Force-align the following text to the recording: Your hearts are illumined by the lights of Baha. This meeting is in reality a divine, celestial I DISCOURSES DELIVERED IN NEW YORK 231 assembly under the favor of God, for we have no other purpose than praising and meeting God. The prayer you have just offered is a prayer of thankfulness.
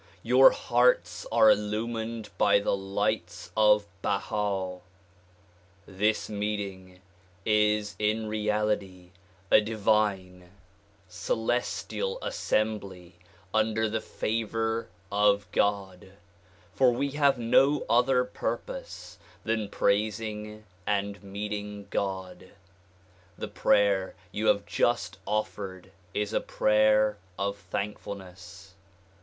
Your 0.23 0.49
hearts 0.49 1.27
are 1.31 1.51
illumined 1.51 2.31
by 2.39 2.57
the 2.57 2.75
lights 2.75 3.51
of 3.55 3.85
Baha. 4.01 4.79
This 5.85 6.27
meeting 6.27 7.01
is 7.45 7.95
in 7.99 8.25
reality 8.25 9.11
a 9.51 9.61
divine, 9.61 10.49
celestial 11.07 12.17
I 12.19 12.29
DISCOURSES 12.29 12.49
DELIVERED 12.49 12.63
IN 12.63 12.63
NEW 12.81 12.95
YORK 12.99 13.13
231 13.51 13.73
assembly 13.75 13.83
under 13.85 13.87
the 13.89 14.01
favor 14.01 14.89
of 15.11 15.51
God, 15.51 16.13
for 16.73 16.91
we 16.91 17.11
have 17.11 17.37
no 17.37 17.85
other 17.87 18.23
purpose 18.23 19.19
than 19.43 19.69
praising 19.69 20.63
and 20.87 21.21
meeting 21.23 21.85
God. 21.91 22.49
The 23.37 23.47
prayer 23.49 24.15
you 24.31 24.47
have 24.47 24.65
just 24.65 25.19
offered 25.27 25.91
is 26.15 26.33
a 26.33 26.41
prayer 26.41 27.19
of 27.37 27.55
thankfulness. 27.55 28.73